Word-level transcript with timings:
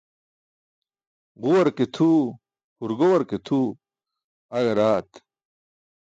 Ġuwar 1.41 1.67
ke 1.77 1.85
tʰuu, 1.95 2.21
hurgowar 2.79 3.23
ke 3.29 3.37
tʰuu, 3.45 3.67
aẏa 4.55 4.71
rat. 4.77 5.09